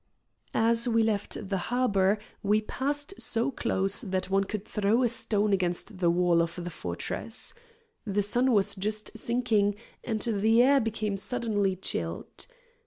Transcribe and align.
As 0.55 0.87
we 0.87 1.03
left 1.03 1.47
the 1.47 1.59
harbor 1.69 2.17
we 2.41 2.59
passed 2.61 3.21
so 3.21 3.51
close 3.51 4.01
that 4.01 4.31
one 4.31 4.45
could 4.45 4.65
throw 4.65 5.03
a 5.03 5.07
stone 5.09 5.53
against 5.53 5.99
the 5.99 6.09
wall 6.09 6.41
of 6.41 6.55
the 6.63 6.71
fortress. 6.71 7.53
The 8.03 8.23
sun 8.23 8.51
was 8.51 8.73
just 8.73 9.15
sinking 9.15 9.75
and 10.03 10.19
the 10.23 10.63
air 10.63 10.79
became 10.79 11.17
suddenly 11.17 11.75
chilled. 11.75 12.47